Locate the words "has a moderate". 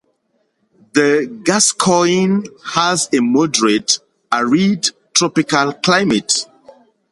2.73-3.99